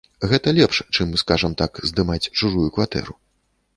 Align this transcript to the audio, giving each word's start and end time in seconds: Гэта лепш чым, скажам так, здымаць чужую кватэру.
Гэта 0.29 0.53
лепш 0.59 0.79
чым, 0.95 1.11
скажам 1.23 1.53
так, 1.61 1.71
здымаць 1.91 2.21
чужую 2.41 2.67
кватэру. 2.79 3.13